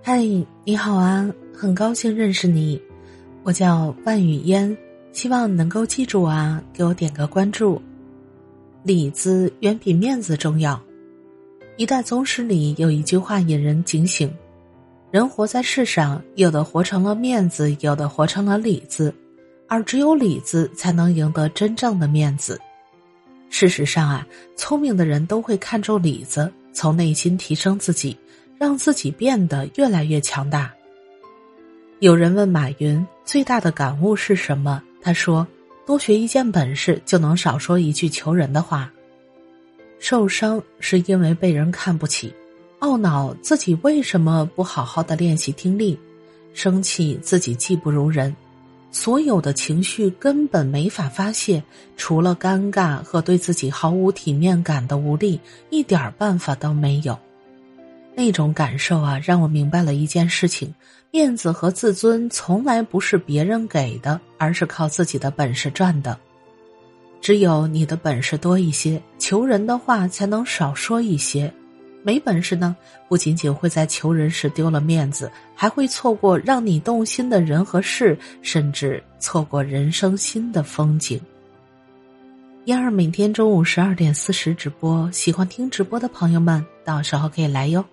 [0.00, 0.22] 嗨，
[0.64, 2.80] 你好啊，很高兴认识你，
[3.42, 4.74] 我叫万语嫣，
[5.12, 7.82] 希望能够记住啊，给我点个关注。
[8.84, 10.80] 里子远比面子重要。
[11.76, 14.32] 一代宗师里有一句话引人警醒：
[15.10, 19.12] 人活在世上，有的活成了面子，有的活成了里子，
[19.66, 22.58] 而只有里子才能赢得真正的面子。
[23.50, 24.26] 事实上啊，
[24.56, 28.16] 聪明的人都会看重里子，从内心提升自己。
[28.58, 30.72] 让自己变得越来越强大。
[32.00, 34.82] 有人问马云最大的感悟是什么？
[35.00, 35.46] 他说
[35.86, 38.92] ：“多学一件本事，就能少说一句求人的话。”
[40.00, 42.32] 受伤是因为被人看不起，
[42.80, 45.98] 懊恼自己为什么不好好的练习听力，
[46.52, 48.34] 生气自己技不如人，
[48.92, 51.62] 所有的情绪根本没法发泄，
[51.96, 55.40] 除了尴尬和对自己毫无体面感的无力，
[55.70, 57.18] 一点办法都没有。
[58.18, 60.74] 那种感受啊，让我明白了一件事情：
[61.12, 66.18] 面子和自尊从来不是别人给的，而是靠自己的本事赚的。
[67.20, 71.48] 只有你的本事多一些，求人的话才能少说一些。
[72.02, 72.76] 没本事呢，
[73.08, 81.20] 不仅仅会在求人时丢了面子，还会错过让你动心的人和事，甚至错过人生新的风景。
[82.64, 87.84] 燕儿每天中午十二点四十直播，喜欢听直播的朋友们，到时候可以来哟。